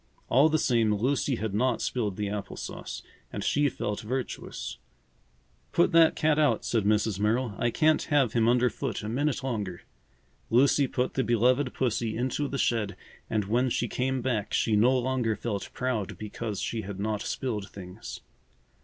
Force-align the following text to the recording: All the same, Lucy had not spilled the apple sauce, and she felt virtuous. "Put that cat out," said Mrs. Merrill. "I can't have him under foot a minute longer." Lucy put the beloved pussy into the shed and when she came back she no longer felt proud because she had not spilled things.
All 0.29 0.49
the 0.49 0.57
same, 0.57 0.95
Lucy 0.95 1.35
had 1.35 1.53
not 1.53 1.79
spilled 1.79 2.17
the 2.17 2.27
apple 2.27 2.57
sauce, 2.57 3.03
and 3.31 3.43
she 3.43 3.69
felt 3.69 4.01
virtuous. 4.01 4.79
"Put 5.73 5.91
that 5.91 6.15
cat 6.15 6.39
out," 6.39 6.65
said 6.65 6.85
Mrs. 6.85 7.19
Merrill. 7.19 7.53
"I 7.59 7.69
can't 7.69 8.01
have 8.05 8.33
him 8.33 8.49
under 8.49 8.71
foot 8.71 9.03
a 9.03 9.07
minute 9.07 9.43
longer." 9.43 9.83
Lucy 10.49 10.87
put 10.87 11.13
the 11.13 11.23
beloved 11.23 11.75
pussy 11.75 12.17
into 12.17 12.47
the 12.47 12.57
shed 12.57 12.95
and 13.29 13.45
when 13.45 13.69
she 13.69 13.87
came 13.87 14.23
back 14.23 14.55
she 14.55 14.75
no 14.75 14.97
longer 14.97 15.35
felt 15.35 15.69
proud 15.71 16.17
because 16.17 16.59
she 16.61 16.81
had 16.81 16.99
not 16.99 17.21
spilled 17.21 17.69
things. 17.69 18.21